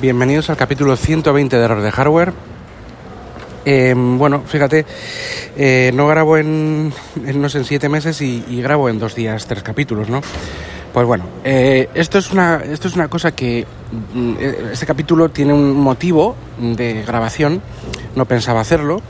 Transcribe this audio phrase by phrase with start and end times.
[0.00, 2.32] Bienvenidos al capítulo 120 de Error de Hardware.
[3.64, 4.86] Eh, bueno, fíjate,
[5.56, 6.92] eh, no grabo en,
[7.24, 10.22] en, no sé, en siete meses y, grabo en dos días tres capítulos, ¿no?
[10.92, 13.66] Pues bueno, eh, esto, es una, esto es una cosa que
[14.14, 14.34] mm,
[14.72, 17.62] este capítulo tiene un motivo de grabación,
[18.16, 19.02] no pensaba hacerlo.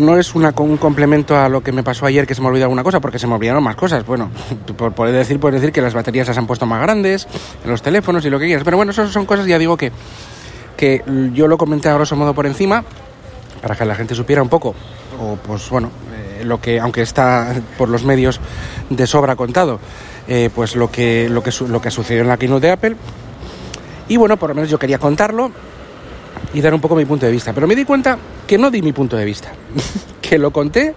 [0.00, 2.64] No es una, un complemento a lo que me pasó ayer que se me olvidó
[2.64, 4.04] alguna cosa, porque se me olvidaron más cosas.
[4.06, 4.30] Bueno,
[4.76, 7.28] por, decir, puedes decir que las baterías se han puesto más grandes
[7.66, 8.64] los teléfonos y lo que quieras.
[8.64, 9.92] Pero bueno, eso son cosas, ya digo que,
[10.78, 11.04] que
[11.34, 12.82] yo lo comenté a grosso modo por encima,
[13.60, 14.74] para que la gente supiera un poco,
[15.20, 18.40] o pues bueno, eh, lo que, aunque está por los medios
[18.88, 19.80] de sobra contado,
[20.28, 22.96] eh, pues lo que, lo, que, lo que sucedió en la keynote de Apple.
[24.08, 25.52] Y bueno, por lo menos yo quería contarlo
[26.52, 27.52] y dar un poco mi punto de vista.
[27.52, 29.52] Pero me di cuenta que no di mi punto de vista,
[30.22, 30.94] que lo conté.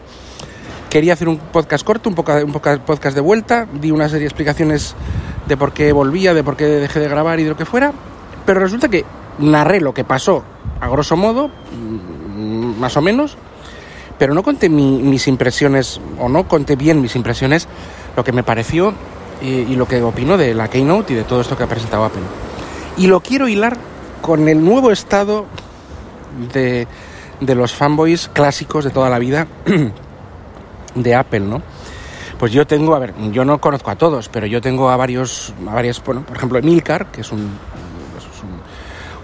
[0.90, 4.96] Quería hacer un podcast corto, un podcast de vuelta, di una serie de explicaciones
[5.48, 7.94] de por qué volvía, de por qué dejé de grabar y de lo que fuera,
[8.46, 9.06] pero resulta que
[9.40, 10.44] narré lo que pasó
[10.80, 11.50] a grosso modo,
[12.78, 13.38] más o menos,
[14.18, 17.68] pero no conté mi, mis impresiones, o no conté bien mis impresiones,
[18.16, 18.94] lo que me pareció
[19.42, 22.06] y, y, lo que opino de la Keynote y de todo esto que ha presentado
[22.06, 22.22] Apple.
[22.98, 23.78] Y lo quiero hilar
[24.24, 25.46] con el nuevo estado
[26.54, 26.88] de,
[27.42, 29.48] de los fanboys clásicos de toda la vida
[30.96, 31.62] de Apple, ¿no?
[32.40, 35.54] Pues yo tengo, a ver, yo no conozco a todos, pero yo tengo a varios,
[35.70, 38.44] a varios, bueno, por ejemplo, Emilcar, que es un, es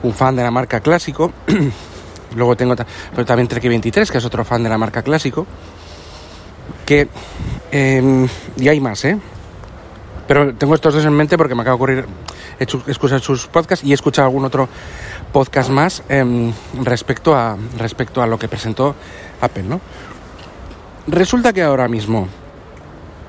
[0.03, 1.31] un, un fan de la marca clásico,
[2.35, 2.75] Luego tengo
[3.11, 5.45] pero también Trek23, que es otro fan de la marca clásico.
[6.85, 7.07] Que.
[7.71, 8.27] Eh,
[8.57, 9.17] y hay más, ¿eh?
[10.29, 12.05] Pero tengo estos dos en mente porque me acaba de ocurrir
[12.59, 14.69] escuchar sus podcasts y he escuchado algún otro
[15.33, 18.93] podcast más eh, respecto, a, respecto a lo que presentó
[19.41, 19.81] Apple, ¿no?
[21.07, 22.27] Resulta que ahora mismo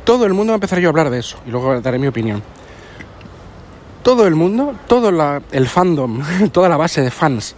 [0.04, 2.06] todo el mundo va a empezar yo a hablar de eso y luego daré mi
[2.06, 2.42] opinión.
[4.02, 6.20] Todo el mundo, todo la, el fandom,
[6.52, 7.54] toda la base de fans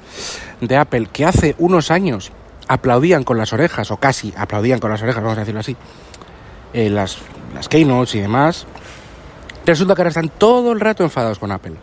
[0.61, 2.31] de Apple que hace unos años
[2.69, 5.77] aplaudían con las orejas, o casi aplaudían con las orejas, vamos a decirlo así,
[6.75, 7.19] eh, las,
[7.57, 8.69] las keynotes y demás,
[9.73, 11.75] resulta que ahora están todo el rato enfadados con Apple.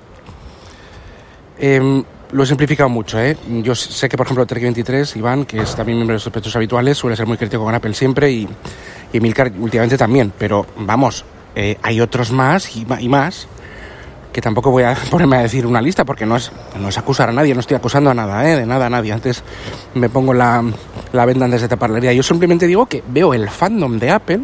[1.57, 3.35] Eh, lo he simplificado mucho, ¿eh?
[3.63, 6.97] Yo sé que, por ejemplo, Trek23, Iván, que es también miembro de los sospechosos habituales,
[6.97, 8.47] suele ser muy crítico con Apple siempre y,
[9.11, 13.47] y Milcar últimamente también, pero vamos, eh, hay otros más y, y más
[14.31, 17.29] que tampoco voy a ponerme a decir una lista porque no es, no es acusar
[17.29, 18.57] a nadie, no estoy acusando a nada, ¿eh?
[18.57, 19.11] de nada a nadie.
[19.11, 19.43] Antes
[19.95, 20.63] me pongo la,
[21.11, 22.13] la venda antes de tapar la herida.
[22.13, 24.41] Yo simplemente digo que veo el fandom de Apple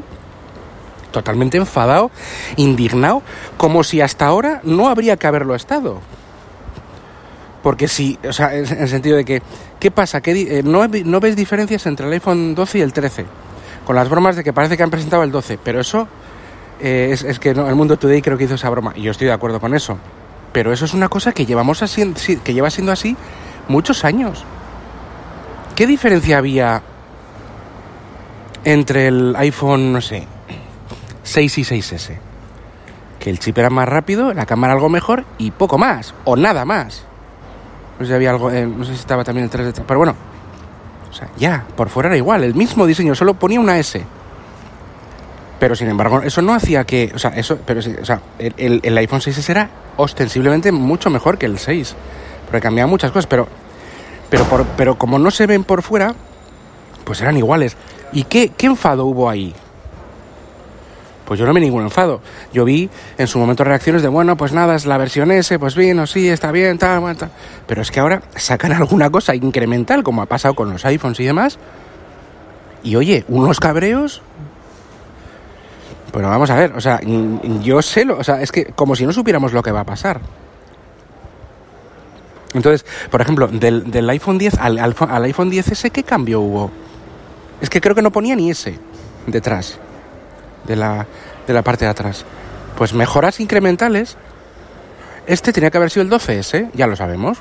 [1.15, 2.11] totalmente enfadado,
[2.57, 3.21] indignado,
[3.55, 6.01] como si hasta ahora no habría que haberlo estado.
[7.63, 9.41] Porque si, o sea, en el sentido de que,
[9.79, 10.19] ¿qué pasa?
[10.19, 13.25] ¿Qué, eh, no, ¿No ves diferencias entre el iPhone 12 y el 13?
[13.85, 16.05] Con las bromas de que parece que han presentado el 12, pero eso
[16.81, 19.33] eh, es, que el Mundo Today creo que hizo esa broma y yo estoy de
[19.33, 19.97] acuerdo con eso.
[20.51, 23.15] Pero eso es una cosa que llevamos así, que lleva siendo así
[23.69, 24.43] muchos años.
[25.75, 26.81] ¿Qué diferencia había
[28.65, 30.27] entre el iPhone, no sé,
[31.25, 32.17] 6 y 6S?
[33.19, 36.63] Que el chip era más rápido, la cámara algo mejor y poco más, o nada
[36.63, 37.03] más.
[37.99, 39.99] No sé si había algo, eh, no sé si estaba también el 3 detrás, pero
[39.99, 40.15] bueno,
[41.09, 44.05] o sea, ya, por fuera era igual, el mismo diseño, solo ponía una S.
[45.59, 47.11] Pero sin embargo, eso no hacía que.
[47.15, 51.45] O sea, eso, pero, o sea el, el, iPhone 6S era ostensiblemente mucho mejor que
[51.45, 51.95] el 6.
[52.45, 53.47] Porque cambiaban muchas cosas, pero.
[54.29, 56.13] Pero, por, pero como no se ven por fuera,
[57.05, 57.77] pues eran iguales.
[58.11, 59.55] ¿Y qué, qué enfado hubo ahí?
[61.25, 62.21] Pues yo no vi ningún enfado.
[62.53, 65.75] Yo vi en su momento reacciones de, bueno, pues nada, es la versión S, pues
[65.75, 67.31] bien, o sí, está bien, tal, tal.
[67.65, 71.25] Pero es que ahora sacan alguna cosa incremental, como ha pasado con los iPhones y
[71.25, 71.57] demás.
[72.83, 74.21] Y oye, unos cabreos
[76.15, 77.01] pero vamos a ver, o sea,
[77.61, 79.83] yo sé lo, o sea, es que como si no supiéramos lo que va a
[79.83, 80.21] pasar.
[82.53, 86.71] Entonces, por ejemplo, del, del iPhone 10 al, al, al, iPhone 10S, ¿qué cambio hubo?
[87.59, 88.79] Es que creo que no ponía ni S
[89.27, 89.77] detrás,
[90.67, 91.05] de la,
[91.47, 92.25] de la parte de atrás.
[92.77, 94.17] Pues mejoras incrementales.
[95.27, 97.39] Este tenía que haber sido el 12S, ya lo sabemos.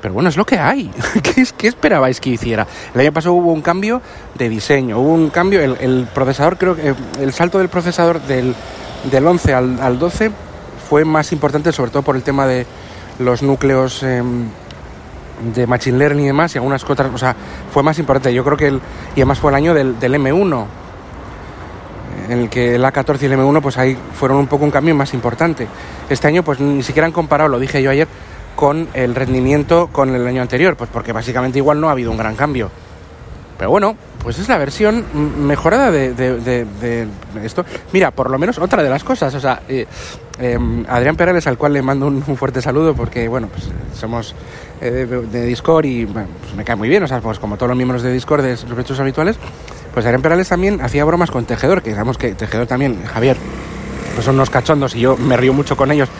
[0.00, 0.90] Pero bueno, es lo que hay.
[1.22, 2.66] ¿Qué, ¿Qué, esperabais que hiciera?
[2.94, 4.00] El año pasado hubo un cambio
[4.34, 8.54] de diseño, hubo un cambio, el, el procesador, creo que el salto del procesador del,
[9.10, 10.30] del 11 al, al, 12
[10.88, 12.66] fue más importante, sobre todo por el tema de
[13.18, 14.22] los núcleos eh,
[15.54, 17.34] de Machine Learning y demás, y algunas otras, o sea,
[17.72, 18.32] fue más importante.
[18.32, 18.80] Yo creo que, el,
[19.14, 20.66] y además fue el año del, del M1,
[22.28, 24.94] en el que el A14 y el M1 pues ahí fueron un poco un cambio
[24.94, 25.66] más importante.
[26.08, 28.08] Este año pues ni siquiera han comparado, lo dije yo ayer,
[28.54, 32.16] con el rendimiento con el año anterior, pues porque básicamente igual no ha habido un
[32.16, 32.70] gran cambio.
[33.58, 35.04] Pero bueno, pues es la versión
[35.46, 37.06] mejorada de, de, de, de
[37.44, 37.64] esto.
[37.92, 39.86] Mira, por lo menos otra de las cosas, o sea, eh,
[40.38, 44.34] em, Adrián Perales, al cual le mando un, fuerte saludo porque, bueno, pues somos
[44.80, 46.26] eh, de, Discord y pues
[46.56, 48.78] me cae muy bien, o sea, pues como todos los miembros de Discord de los
[48.78, 49.36] hechos habituales,
[49.96, 53.38] pues Adrián Perales también hacía bromas con Tejedor, que digamos que Tejedor también, Javier,
[54.12, 56.10] pues son unos cachondos y yo me río mucho con ellos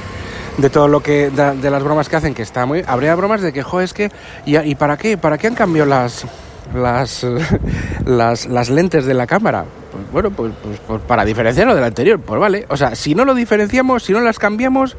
[0.56, 3.52] de todo lo que de, las bromas que hacen que está muy habría bromas de
[3.52, 4.10] que jo es que
[4.46, 6.24] y, y para qué para qué han cambiado las
[6.74, 7.26] las,
[8.06, 12.18] las, las lentes de la cámara pues bueno pues, pues, pues, para diferenciarlo del anterior
[12.18, 12.64] pues vale.
[12.70, 14.96] O sea si no lo diferenciamos si no las cambiamos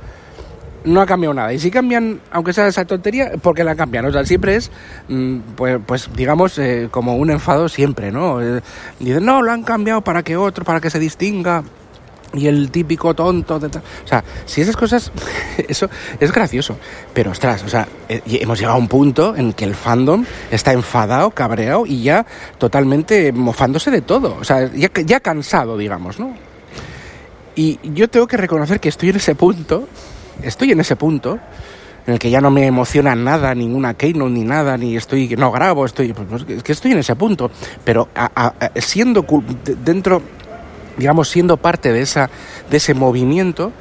[0.87, 1.53] no ha cambiado nada.
[1.53, 4.05] Y si cambian, aunque sea esa tontería, porque la cambian.
[4.05, 4.71] O sea, siempre es,
[5.07, 8.41] mm, pues, pues digamos, eh, como un enfado siempre, ¿no?
[8.41, 8.61] Eh,
[8.99, 11.63] dicen, no, lo han cambiado para que otro, para que se distinga
[12.33, 13.55] y el típico tonto.
[13.55, 15.11] o sea, si esas cosas,
[15.67, 15.89] eso
[16.19, 16.77] es gracioso.
[17.13, 20.73] Pero ostras, o sea, eh, hemos llegado a un punto en que el fandom está
[20.73, 22.25] enfadado, cabreado y ya
[22.57, 24.37] totalmente mofándose de todo.
[24.39, 26.33] O sea, ya, ya cansado, digamos, ¿no?
[27.55, 29.87] Y yo tengo que reconocer que estoy en ese punto,
[30.43, 31.39] estoy en ese punto
[32.05, 35.51] en el que ya no me emociona nada, ninguna keynote ni nada, ni estoy, no
[35.51, 37.51] grabo, estoy, pues, es que estoy en ese punto.
[37.83, 38.07] Pero
[38.75, 39.25] siendo
[39.83, 40.21] dentro
[40.97, 42.29] digamos, siendo parte de, esa,
[42.69, 43.71] de ese movimiento,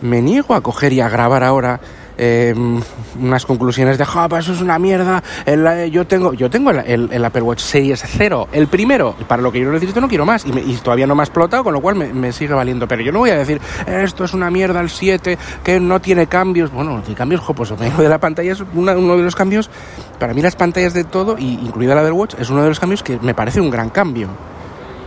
[0.00, 1.80] me niego a coger y a grabar ahora
[2.16, 2.80] em,
[3.20, 7.42] unas conclusiones de, ja, eso es una mierda, el, yo tengo, yo tengo el, Apple
[7.42, 11.06] Watch Series 0, el primero, para lo que yo necesito no quiero más, y, todavía
[11.06, 13.38] no me ha explotado, con lo cual me, sigue valiendo, pero yo no voy a
[13.38, 17.54] decir, esto es una mierda el 7, que no tiene cambios, bueno, no cambios, jo,
[17.54, 19.70] pues de la pantalla es uno de los cambios,
[20.18, 22.80] para mí las pantallas de todo, y incluida la del Watch, es uno de los
[22.80, 24.28] cambios que me parece un gran cambio.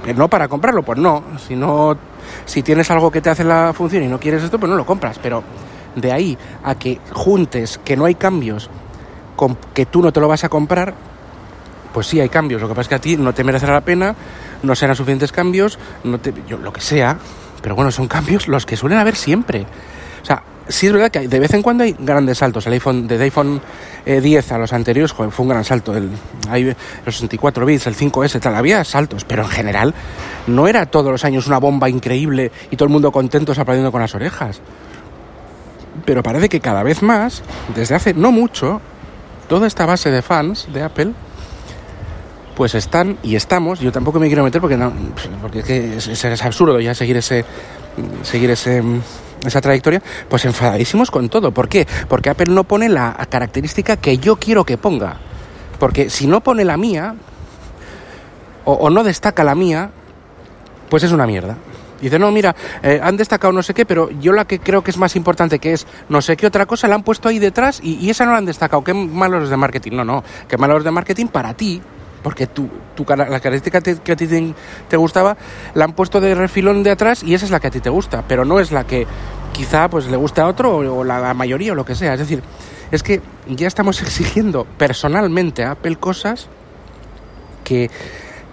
[0.08, 1.22] Eh, no para comprarlo, pues no.
[1.38, 1.98] Si no,
[2.46, 4.86] si tienes algo que te hace la función y no quieres esto, pues no lo
[4.86, 5.20] compras.
[5.22, 5.44] Pero
[5.98, 8.70] de ahí a que juntes que no hay cambios
[9.74, 10.94] que tú no te lo vas a comprar,
[11.94, 12.62] pues sí hay cambios.
[12.62, 14.16] Lo que pasa es que a ti no te merecerá la pena,
[14.64, 17.18] no serán suficientes cambios, no te, yo, lo que sea.
[17.62, 19.66] Pero bueno, son cambios los que suelen haber siempre.
[20.22, 22.66] O sea, sí es verdad que de vez en cuando hay grandes saltos.
[22.68, 23.62] El iPhone, desde iPhone
[24.06, 25.96] 10 eh, a los anteriores, fue un gran salto.
[25.96, 26.10] El,
[27.06, 29.94] los 64 bits, el 5S, tal, había saltos, pero en general
[30.48, 34.02] no era todos los años una bomba increíble y todo el mundo contento aplaudiendo con
[34.02, 34.62] las orejas.
[36.06, 37.44] Pero parece que cada vez más,
[37.76, 38.82] desde hace no mucho,
[39.48, 41.14] toda esta base de fans de Apple,
[42.56, 44.92] pues están y estamos, yo tampoco me quiero meter porque, no,
[45.42, 47.46] porque es, es absurdo ya seguir ese,
[48.24, 48.84] seguir ese
[49.46, 51.52] esa trayectoria, pues enfadadísimos con todo.
[51.52, 51.88] ¿Por qué?
[52.08, 55.18] Porque Apple no pone la característica que yo quiero que ponga.
[55.80, 57.16] Porque si no pone la mía,
[58.66, 59.92] o, no destaca la mía,
[60.90, 61.56] pues es una mierda.
[62.02, 64.92] Dice, no, mira, eh, han destacado no sé qué, pero yo la que creo que
[64.92, 67.80] es más importante, que es no sé qué otra cosa, la han puesto ahí detrás
[67.84, 68.84] y, esa no la han destacado.
[68.84, 69.92] Qué malos de marketing.
[69.94, 71.82] No, no, qué malos de marketing para ti,
[72.24, 74.28] porque tu, tu, la característica que a ti
[74.88, 75.38] te, gustaba
[75.74, 77.90] la han puesto de refilón de atrás y esa es la que a ti te
[77.90, 79.08] gusta, pero no es la que
[79.54, 82.14] quizá pues le gusta a otro o, la, mayoría o lo que sea.
[82.14, 82.44] Es decir,
[82.92, 86.48] es que ya estamos exigiendo personalmente a Apple cosas
[87.64, 87.90] que,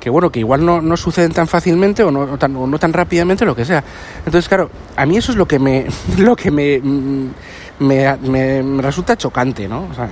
[0.04, 2.92] que bueno, que igual no, no suceden tan fácilmente o no, tan, o no tan
[2.92, 3.82] rápidamente, lo que sea.
[4.18, 5.86] Entonces, claro, a mí eso es lo que me,
[6.18, 6.78] lo que me,
[7.78, 9.88] me, me resulta chocante, ¿no?
[9.90, 10.10] O sea,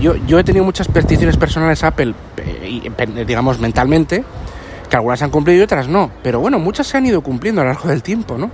[0.00, 4.24] yo, yo he tenido muchas peticiones personales a Apple, eh, digamos mentalmente,
[4.88, 6.08] que algunas se han cumplido y otras no.
[6.22, 8.52] Pero bueno, muchas se han ido cumpliendo a lo largo del tiempo, ¿no?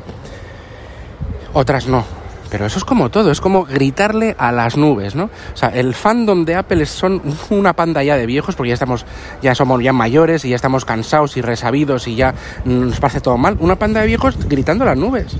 [1.53, 2.07] Otras no.
[2.51, 5.25] Pero eso es como todo, es como gritarle a las nubes, ¿no?
[5.25, 9.05] O sea, el fandom de Apple son una panda ya de viejos, porque ya estamos,
[9.43, 13.37] ya somos ya mayores y ya estamos cansados y resabidos y ya nos parece todo
[13.37, 13.57] mal.
[13.61, 15.37] Una panda de viejos gritando a las nubes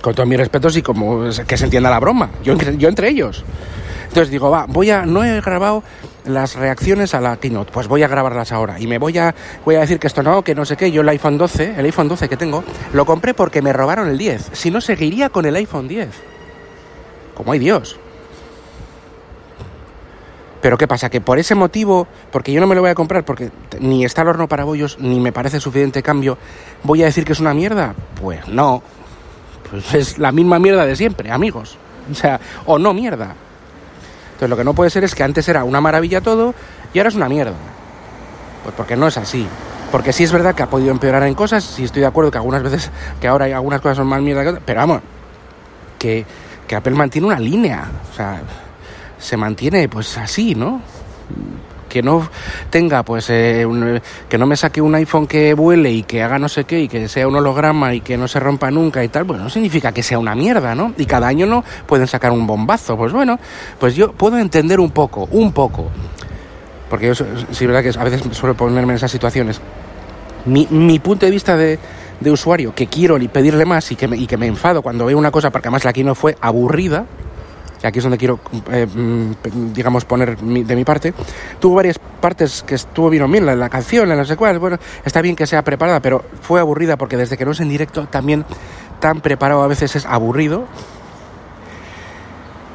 [0.00, 3.44] con todos mis respetos y como que se entienda la broma, yo, yo entre ellos.
[4.10, 5.84] Entonces digo, va, voy a, no he grabado
[6.24, 9.32] las reacciones a la keynote, pues voy a grabarlas ahora y me voy a,
[9.64, 11.84] voy a decir que esto no, que no sé qué, yo el iPhone 12, el
[11.84, 15.46] iPhone 12 que tengo, lo compré porque me robaron el 10, si no seguiría con
[15.46, 16.08] el iPhone 10.
[17.36, 18.00] Como hay Dios.
[20.60, 21.08] Pero ¿qué pasa?
[21.08, 24.22] Que por ese motivo, porque yo no me lo voy a comprar, porque ni está
[24.22, 26.36] el horno para bollos, ni me parece suficiente cambio,
[26.82, 27.94] ¿voy a decir que es una mierda?
[28.20, 28.82] Pues no,
[29.70, 31.78] pues es la misma mierda de siempre, amigos.
[32.10, 33.36] O sea, o no mierda.
[34.40, 36.54] Entonces lo que no puede ser es que antes era una maravilla todo
[36.94, 37.52] y ahora es una mierda.
[38.62, 39.46] Pues porque no es así.
[39.92, 42.38] Porque sí es verdad que ha podido empeorar en cosas, sí estoy de acuerdo que
[42.38, 45.02] algunas veces, que ahora hay algunas cosas son más mierda que otras, pero vamos,
[45.98, 46.24] que,
[46.66, 48.40] que Apple mantiene una línea, o sea,
[49.18, 50.80] se mantiene pues así, ¿no?
[51.90, 52.26] Que no
[52.70, 53.66] tenga, pues, eh,
[54.28, 56.88] que no me saque un iPhone que vuele y que haga no sé qué y
[56.88, 59.92] que sea un holograma y que no se rompa nunca y tal, pues no significa
[59.92, 60.94] que sea una mierda, ¿no?
[60.96, 62.96] Y cada año no pueden sacar un bombazo.
[62.96, 63.38] Pues bueno,
[63.78, 65.90] pues yo puedo entender un poco, un poco.
[66.88, 67.14] Porque yo,
[67.50, 69.60] sí, verdad que a veces suelo ponerme en esas situaciones.
[70.46, 71.78] Mi, mi punto de vista de,
[72.20, 75.18] de usuario que quiero pedirle más y que me, y que me enfado cuando veo
[75.18, 77.06] una cosa, porque además la no fue aburrida,
[77.82, 81.14] y aquí es donde quiero, eh, mm, digamos, poner de mi parte,
[81.58, 85.36] tuvo varias partes que estuvo bien la, la canción, en las secuelas, bueno, está bien
[85.36, 88.44] que sea preparada, pero fue aburrida porque desde que no es en directo también
[89.00, 90.66] tan preparado a veces es aburrido,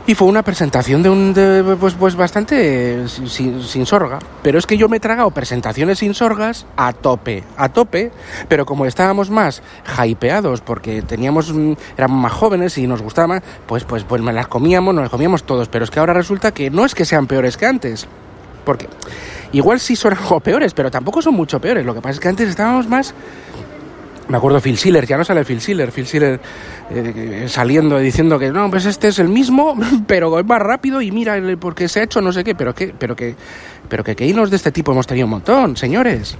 [0.08, 4.20] y fue una presentación de un de, pues, pues bastante sin, sin, sorga.
[4.44, 8.12] Pero es que yo me he tragado presentaciones sin sorgas a tope, a tope.
[8.48, 9.64] Pero como estábamos más
[10.06, 14.48] hypeados porque teníamos, mm, éramos más jóvenes y nos gustaba pues, pues, pues me las
[14.48, 15.70] comíamos, nos las comíamos todos.
[15.70, 18.08] Pero es que ahora resulta que no es que sean peores que antes.
[18.64, 18.88] Porque
[19.54, 21.84] igual sí son algo peores, pero tampoco son mucho peores.
[21.84, 23.16] Lo que pasa es que antes estábamos más
[24.28, 26.40] me acuerdo Phil Schiller, ya no sale Phil Schiller, Phil Schiller
[26.92, 29.78] eh, saliendo diciendo que no, pues este es el mismo,
[30.08, 32.94] pero es más rápido y mira porque se ha hecho no sé qué, pero que,
[32.98, 33.36] pero que,
[33.88, 36.38] pero que keynos de este tipo hemos tenido un montón, señores.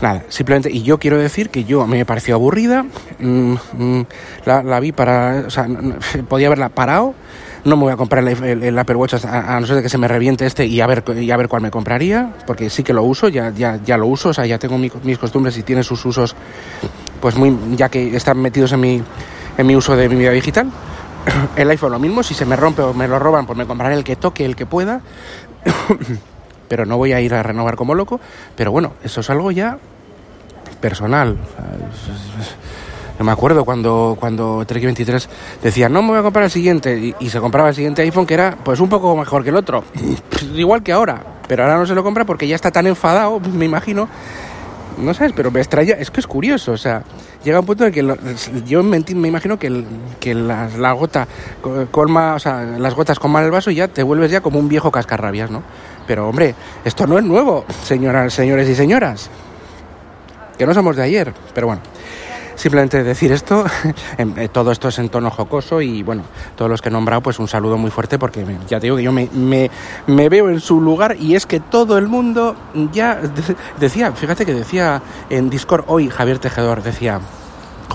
[0.00, 2.84] Nada, simplemente, y yo quiero decir que yo me pareció aburrida,
[3.18, 4.06] mm, mm,
[4.44, 5.66] la, vi para, o sea,
[6.28, 7.14] podía haberla parado,
[7.64, 10.06] no me voy a comprar el, Apple Watch a, no ser de que se me
[10.06, 13.02] reviente este y a ver y a ver cuál me compraría, porque sí que lo
[13.02, 16.04] uso, ya, ya, ya lo uso, o sea, ya tengo mis costumbres y tiene sus
[16.04, 16.36] usos,
[17.20, 19.02] pues muy, ya que están metidos en mi,
[19.56, 20.70] en mi uso de mi vida digital.
[21.56, 23.94] El iPhone lo mismo, si se me rompe o me lo roban, pues me compraré
[23.94, 25.00] el que toque, el que pueda.
[26.68, 28.20] pero no voy a ir a renovar como loco.
[28.56, 29.78] Pero bueno, eso es algo ya
[30.80, 31.36] personal.
[33.18, 35.28] Yo me acuerdo cuando, cuando Trek 23
[35.62, 38.34] decía, no me voy a comprar el siguiente, y, se compraba el siguiente iPhone que
[38.34, 39.84] era pues un poco mejor que el otro.
[40.54, 43.64] Igual que ahora, pero ahora no se lo compra porque ya está tan enfadado, me
[43.64, 44.08] imagino.
[44.98, 47.02] No sabes, pero me extraña, es que es curioso, o sea,
[47.42, 48.16] llega un punto en que
[48.64, 49.84] yo me, me, imagino que,
[50.20, 51.26] que la, la, gota
[51.90, 54.58] colma, o sea, las gotas con mal el vaso y ya te vuelves ya como
[54.58, 55.62] un viejo cascarrabias, ¿no?
[56.06, 59.30] Pero hombre, esto no es nuevo, señoras, señores y señoras.
[60.58, 61.82] Que no somos de ayer, pero bueno.
[62.56, 63.64] Simplemente decir esto,
[64.18, 66.22] eh, todo esto es en tono jocoso y bueno,
[66.56, 69.02] todos los que he nombrado, pues un saludo muy fuerte porque ya te digo que
[69.02, 69.70] yo me, me,
[70.06, 72.54] me veo en su lugar y es que todo el mundo
[72.92, 73.20] ya
[73.78, 77.20] decía, fíjate que decía en Discord hoy Javier Tejedor, decía,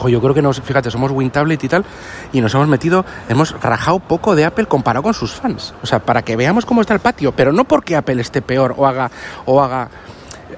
[0.08, 1.84] yo creo que nos, fíjate, somos WinTablet y tal,
[2.32, 5.74] y nos hemos metido, hemos rajado poco de Apple comparado con sus fans.
[5.82, 8.76] O sea, para que veamos cómo está el patio, pero no porque Apple esté peor
[8.78, 9.12] o haga,
[9.46, 9.90] o haga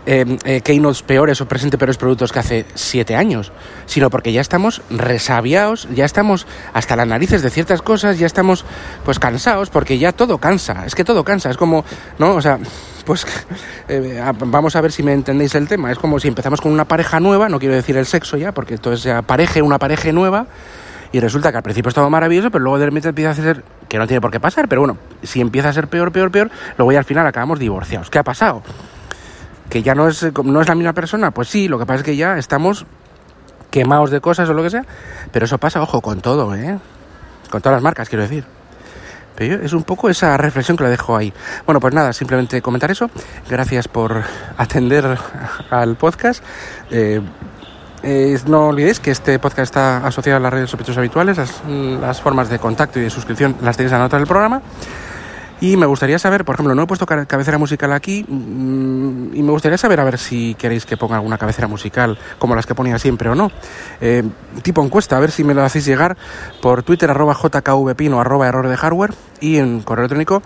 [0.05, 3.51] eh, eh, keynotes peores o presente peores productos que hace siete años,
[3.86, 8.65] sino porque ya estamos resabiados, ya estamos hasta las narices de ciertas cosas, ya estamos
[9.05, 11.86] pues cansados, porque ya todo cansa, es que todo cansa, es como,
[12.17, 12.36] ¿no?
[12.36, 12.60] O sea,
[13.05, 13.25] pues
[13.88, 16.86] eh, vamos a ver si me entendéis el tema, es como si empezamos con una
[16.86, 20.12] pareja nueva, no quiero decir el sexo ya, porque esto es ya pareja, una pareja
[20.12, 20.48] nueva,
[21.12, 23.98] y resulta que al principio estaba maravilloso, pero luego de repente empieza a ser, que
[23.98, 26.91] no tiene por qué pasar, pero bueno, si empieza a ser peor, peor, peor, luego
[26.91, 28.10] ya al final acabamos divorciados.
[28.10, 28.63] ¿Qué ha pasado?
[29.71, 32.03] Que ya no es, no es la misma persona, pues sí, lo que pasa es
[32.03, 32.85] que ya estamos
[33.71, 34.83] quemados de cosas o lo que sea,
[35.31, 36.77] pero eso pasa, ojo, con todo, ¿eh?
[37.49, 38.43] Con todas las marcas, quiero decir.
[39.33, 41.33] Pero es un poco esa reflexión que la dejo ahí.
[41.65, 43.09] Bueno, pues nada, simplemente comentar eso.
[43.49, 44.23] Gracias por
[44.57, 45.17] atender
[45.69, 46.43] al podcast.
[46.91, 47.21] Eh,
[48.47, 52.49] no olvidéis que este podcast está asociado a las redes sospechosos habituales, las, las, formas
[52.49, 54.61] de contacto y de suscripción las tenéis en la nota del programa.
[55.61, 59.51] Y me gustaría saber, por ejemplo, no he puesto cabecera musical aquí mm, y me
[59.51, 62.97] gustaría saber a ver si queréis que ponga alguna cabecera musical como las que ponía
[62.97, 63.51] siempre o no.
[64.01, 64.23] Eh,
[64.63, 66.17] tipo encuesta, a ver si me lo hacéis llegar
[66.63, 70.41] por Twitter arroba jkvpino arroba error de hardware y en correo electrónico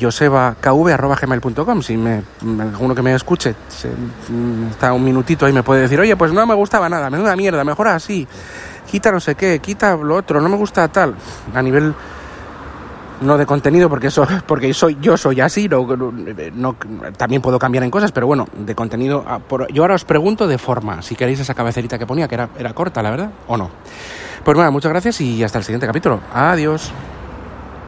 [0.00, 2.22] josebakv.gmail.com Si me,
[2.60, 3.54] alguno que me escuche
[4.30, 7.36] mm, está un minutito ahí me puede decir, oye, pues no me gustaba nada, menuda
[7.36, 8.26] mierda, mejor así,
[8.90, 11.14] quita no sé qué, quita lo otro, no me gusta tal,
[11.54, 11.94] a nivel
[13.24, 16.76] no de contenido porque eso porque soy yo soy así no,
[17.16, 19.40] también puedo cambiar en cosas pero bueno de contenido ah,
[19.72, 22.72] yo ahora os pregunto de forma si queréis esa cabecerita que ponía que era, era
[22.72, 23.70] corta la verdad o no.
[24.44, 26.20] Pues bueno muchas gracias y hasta el siguiente capítulo.
[26.32, 26.92] Adiós